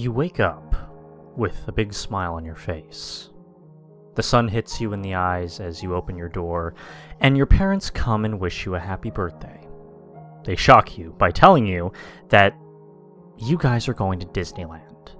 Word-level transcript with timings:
You 0.00 0.12
wake 0.12 0.40
up 0.40 0.74
with 1.36 1.68
a 1.68 1.72
big 1.72 1.92
smile 1.92 2.32
on 2.32 2.42
your 2.42 2.54
face. 2.54 3.28
The 4.14 4.22
sun 4.22 4.48
hits 4.48 4.80
you 4.80 4.94
in 4.94 5.02
the 5.02 5.14
eyes 5.14 5.60
as 5.60 5.82
you 5.82 5.94
open 5.94 6.16
your 6.16 6.30
door, 6.30 6.74
and 7.20 7.36
your 7.36 7.44
parents 7.44 7.90
come 7.90 8.24
and 8.24 8.40
wish 8.40 8.64
you 8.64 8.74
a 8.76 8.80
happy 8.80 9.10
birthday. 9.10 9.60
They 10.42 10.56
shock 10.56 10.96
you 10.96 11.14
by 11.18 11.30
telling 11.30 11.66
you 11.66 11.92
that 12.30 12.56
you 13.36 13.58
guys 13.58 13.88
are 13.88 13.94
going 13.94 14.18
to 14.20 14.26
Disneyland. 14.28 15.10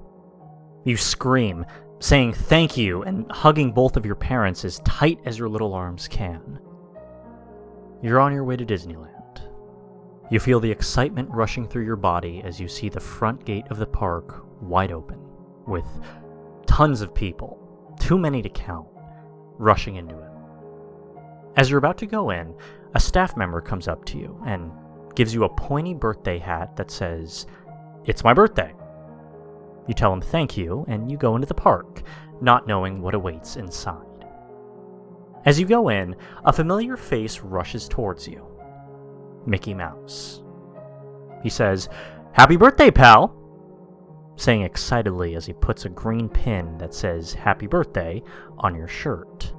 You 0.87 0.97
scream, 0.97 1.66
saying 1.98 2.33
thank 2.33 2.78
you 2.78 3.02
and 3.02 3.30
hugging 3.30 3.73
both 3.73 3.98
of 3.98 4.06
your 4.06 4.15
parents 4.15 4.65
as 4.65 4.80
tight 4.87 5.19
as 5.27 5.38
your 5.38 5.51
little 5.51 5.74
arms 5.74 6.09
can. 6.09 6.59
You're 8.02 8.19
on 8.19 8.33
your 8.33 8.45
way 8.45 8.56
to 8.56 8.65
Disneyland. 8.65 9.20
You 10.31 10.39
feel 10.39 10.61
the 10.61 10.71
excitement 10.71 11.29
rushing 11.33 11.67
through 11.67 11.84
your 11.84 11.97
body 11.97 12.41
as 12.45 12.61
you 12.61 12.69
see 12.69 12.88
the 12.88 13.01
front 13.01 13.45
gate 13.45 13.66
of 13.69 13.79
the 13.79 13.87
park 13.87 14.45
wide 14.62 14.93
open, 14.93 15.19
with 15.66 15.84
tons 16.66 17.01
of 17.01 17.12
people, 17.12 17.59
too 17.98 18.16
many 18.16 18.41
to 18.41 18.48
count, 18.48 18.87
rushing 19.59 19.97
into 19.97 20.16
it. 20.16 20.30
As 21.57 21.69
you're 21.69 21.80
about 21.80 21.98
to 21.98 22.07
go 22.07 22.30
in, 22.30 22.55
a 22.95 23.01
staff 23.01 23.37
member 23.37 23.61
comes 23.61 23.88
up 23.88 24.05
to 24.05 24.19
you 24.19 24.41
and 24.47 24.71
gives 25.16 25.35
you 25.35 25.43
a 25.43 25.57
pointy 25.57 25.95
birthday 25.95 26.38
hat 26.38 26.77
that 26.77 26.93
says, 26.93 27.47
It's 28.05 28.23
my 28.23 28.33
birthday. 28.33 28.73
You 29.88 29.95
tell 29.95 30.12
him 30.12 30.21
thank 30.21 30.57
you, 30.57 30.85
and 30.87 31.10
you 31.10 31.16
go 31.16 31.35
into 31.35 31.49
the 31.49 31.55
park, 31.55 32.02
not 32.41 32.69
knowing 32.69 33.02
what 33.02 33.15
awaits 33.15 33.57
inside. 33.57 34.07
As 35.45 35.59
you 35.59 35.66
go 35.66 35.88
in, 35.88 36.15
a 36.45 36.52
familiar 36.52 36.97
face 36.97 37.41
rushes 37.41 37.88
towards 37.88 38.29
you 38.29 38.47
Mickey 39.47 39.75
Mouse. 39.75 40.43
He 41.43 41.49
says, 41.49 41.89
Happy 42.33 42.57
birthday, 42.57 42.91
pal! 42.91 43.37
saying 44.37 44.63
excitedly 44.63 45.35
as 45.35 45.45
he 45.45 45.52
puts 45.52 45.85
a 45.85 45.91
green 45.91 46.29
pin 46.29 46.79
that 46.79 46.95
says 46.95 47.35
Happy 47.35 47.66
Birthday 47.66 48.23
on 48.59 48.74
your 48.74 48.88
shirt. 48.88 49.52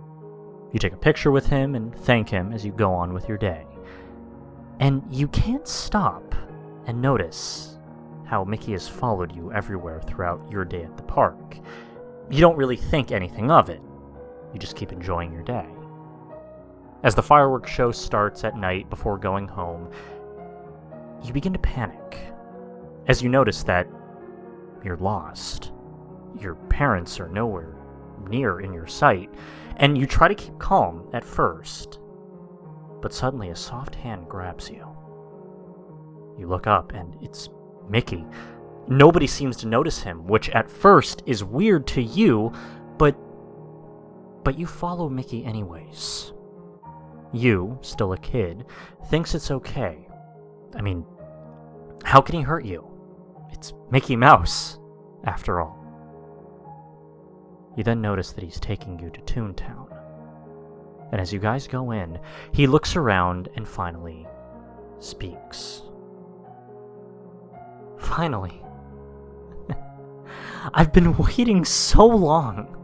You 0.72 0.80
take 0.80 0.94
a 0.94 0.98
picture 0.98 1.30
with 1.30 1.46
him 1.46 1.76
and 1.76 1.94
thank 1.94 2.30
him 2.30 2.52
as 2.52 2.66
you 2.66 2.72
go 2.72 2.92
on 2.92 3.14
with 3.14 3.28
your 3.28 3.38
day. 3.38 3.66
And 4.80 5.04
you 5.12 5.28
can't 5.28 5.68
stop 5.68 6.34
and 6.88 7.00
notice 7.00 7.78
how 8.26 8.44
Mickey 8.44 8.72
has 8.72 8.88
followed 8.88 9.36
you 9.36 9.52
everywhere 9.52 10.02
throughout 10.02 10.42
your 10.50 10.66
day 10.66 10.84
at 10.84 10.98
the 10.98 11.04
park. 11.04 11.58
You 12.32 12.40
don't 12.40 12.58
really 12.58 12.78
think 12.78 13.12
anything 13.12 13.52
of 13.52 13.70
it, 13.70 13.82
you 14.52 14.60
just 14.60 14.76
keep 14.76 14.92
enjoying 14.92 15.32
your 15.32 15.44
day. 15.44 15.68
As 17.04 17.16
the 17.16 17.24
fireworks 17.24 17.72
show 17.72 17.92
starts 17.92 18.44
at 18.44 18.56
night 18.56 18.90
before 18.90 19.18
going 19.18 19.48
home, 19.48 19.90
you 21.24 21.34
begin 21.34 21.54
to 21.54 21.60
panic 21.60 22.20
as 23.08 23.24
you 23.24 23.30
notice 23.30 23.64
that 23.64 23.88
you're 24.84 24.98
lost. 24.98 25.72
Your 26.40 26.56
parents 26.56 27.20
are 27.20 27.28
nowhere 27.28 27.76
near 28.30 28.60
in 28.60 28.72
your 28.72 28.86
sight, 28.86 29.34
and 29.78 29.98
you 29.98 30.06
try 30.06 30.28
to 30.28 30.36
keep 30.36 30.58
calm 30.60 31.08
at 31.14 31.26
first. 31.26 32.00
But 33.02 33.14
suddenly 33.14 33.50
a 33.50 33.56
soft 33.56 33.96
hand 33.96 34.30
grabs 34.30 34.70
you. 34.70 34.88
You 36.38 36.48
look 36.48 36.68
up, 36.68 36.94
and 36.94 37.18
it's 37.22 37.50
Mickey. 37.90 38.26
Nobody 38.88 39.26
seems 39.26 39.58
to 39.58 39.68
notice 39.68 40.02
him, 40.02 40.28
which 40.28 40.50
at 40.50 40.70
first 40.70 41.24
is 41.26 41.44
weird 41.44 41.88
to 41.88 42.02
you, 42.02 42.52
but. 42.98 43.16
But 44.44 44.58
you 44.58 44.66
follow 44.66 45.08
Mickey 45.10 45.46
anyways. 45.46 46.34
You, 47.34 47.78
still 47.82 48.14
a 48.14 48.18
kid, 48.18 48.66
thinks 49.08 49.36
it's 49.36 49.52
okay. 49.52 50.08
I 50.76 50.82
mean, 50.82 51.06
how 52.04 52.22
can 52.22 52.36
he 52.36 52.42
hurt 52.42 52.66
you? 52.66 52.88
It's 53.52 53.73
Mickey 53.90 54.16
Mouse, 54.16 54.80
after 55.23 55.62
all. 55.62 55.78
You 57.78 57.84
then 57.84 58.02
notice 58.02 58.32
that 58.33 58.44
he's 58.44 58.60
taking 58.60 59.00
you 59.00 59.10
to 59.11 59.22
Toontown. 59.22 59.88
And 61.11 61.20
as 61.20 61.32
you 61.32 61.39
guys 61.39 61.67
go 61.67 61.92
in, 61.92 62.20
he 62.54 62.67
looks 62.67 62.95
around 62.95 63.50
and 63.55 63.67
finally 63.67 64.28
speaks. 65.00 65.84
Finally. 67.98 68.61
I've 70.73 70.94
been 70.94 71.16
waiting 71.17 71.66
so 71.66 72.05
long. 72.05 72.80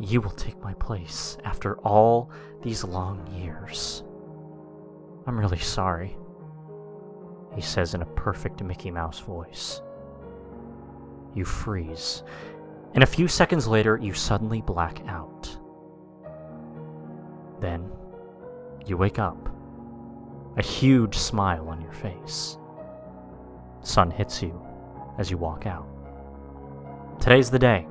You 0.00 0.20
will 0.20 0.30
take 0.30 0.60
my 0.62 0.74
place 0.74 1.36
after 1.44 1.78
all 1.78 2.30
these 2.62 2.84
long 2.84 3.26
years. 3.34 4.04
I'm 5.26 5.38
really 5.38 5.58
sorry 5.58 6.16
he 7.54 7.62
says 7.62 7.94
in 7.94 8.02
a 8.02 8.06
perfect 8.06 8.62
Mickey 8.62 8.90
Mouse 8.90 9.18
voice. 9.18 9.82
You 11.34 11.44
freeze, 11.44 12.22
and 12.94 13.02
a 13.02 13.06
few 13.06 13.28
seconds 13.28 13.66
later, 13.66 13.98
you 14.00 14.14
suddenly 14.14 14.60
black 14.60 15.02
out. 15.08 15.56
Then, 17.60 17.90
you 18.86 18.96
wake 18.96 19.18
up, 19.18 19.48
a 20.56 20.62
huge 20.62 21.16
smile 21.16 21.68
on 21.68 21.80
your 21.80 21.92
face. 21.92 22.58
Sun 23.82 24.12
hits 24.12 24.40
you 24.40 24.60
as 25.18 25.30
you 25.30 25.36
walk 25.36 25.66
out. 25.66 25.88
Today's 27.18 27.50
the 27.50 27.58
day. 27.58 27.88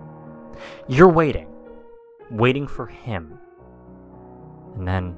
You're 0.88 1.12
waiting, 1.12 1.48
waiting 2.32 2.68
for 2.68 2.88
him. 2.88 3.40
And 4.76 4.88
then 4.88 5.16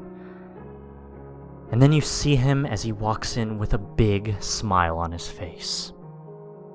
and 1.72 1.82
then 1.82 1.92
you 1.92 2.02
see 2.02 2.36
him 2.36 2.66
as 2.66 2.82
he 2.82 2.92
walks 2.92 3.38
in 3.38 3.60
with 3.60 3.74
a 3.74 3.78
big 3.78 4.42
smile 4.42 4.98
on 4.98 5.12
his 5.12 5.28
face. 5.28 5.94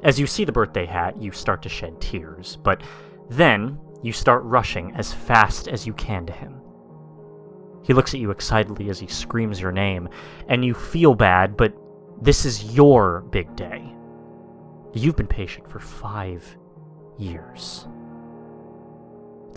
As 0.05 0.21
you 0.21 0.27
see 0.27 0.45
the 0.45 0.53
birthday 0.53 0.87
hat, 0.87 1.21
you 1.21 1.33
start 1.33 1.63
to 1.63 1.69
shed 1.69 2.01
tears, 2.01 2.59
but 2.63 2.83
then 3.29 3.79
you 4.03 4.13
start 4.13 4.45
rushing 4.45 4.95
as 4.95 5.13
fast 5.13 5.67
as 5.67 5.87
you 5.87 5.95
can 5.95 6.27
to 6.27 6.33
him. 6.33 6.61
He 7.83 7.93
looks 7.93 8.15
at 8.15 8.21
you 8.21 8.31
excitedly 8.31 8.89
as 8.89 9.01
he 9.01 9.07
screams 9.07 9.61
your 9.61 9.73
name, 9.73 10.09
and 10.49 10.65
you 10.65 10.75
feel 10.75 11.15
bad, 11.15 11.57
but 11.57 11.75
this 12.23 12.45
is 12.45 12.75
your 12.75 13.23
big 13.31 13.57
day. 13.57 13.93
You've 14.93 15.17
been 15.17 15.27
patient 15.27 15.69
for 15.69 15.81
five 15.81 16.57
years. 17.19 17.89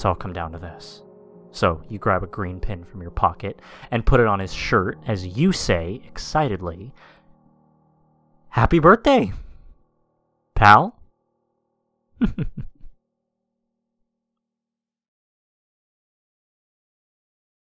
All 0.07 0.15
come 0.15 0.31
down 0.31 0.53
to 0.53 0.57
this. 0.57 1.01
So 1.51 1.83
you 1.89 1.99
grab 1.99 2.23
a 2.23 2.27
green 2.27 2.61
pin 2.61 2.85
from 2.85 3.01
your 3.01 3.11
pocket 3.11 3.61
and 3.91 4.05
put 4.05 4.21
it 4.21 4.25
on 4.25 4.39
his 4.39 4.53
shirt 4.53 4.97
as 5.05 5.27
you 5.27 5.51
say 5.51 6.01
excitedly, 6.07 6.93
Happy 8.47 8.79
birthday, 8.79 9.33
pal! 10.55 10.97